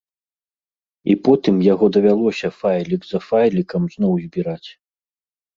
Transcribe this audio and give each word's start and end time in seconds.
І 1.13 1.15
потым 1.27 1.55
яго 1.73 1.85
давялося 1.99 2.49
файлік 2.63 3.01
за 3.11 3.19
файлікам 3.27 3.81
зноў 3.97 4.13
збіраць. 4.27 4.69